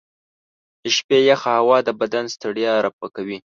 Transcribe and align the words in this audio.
د 0.81 0.83
شپې 0.95 1.17
یخه 1.29 1.49
هوا 1.61 1.77
د 1.87 1.89
بدن 2.01 2.25
ستړیا 2.35 2.71
رفع 2.85 3.07
کوي. 3.15 3.37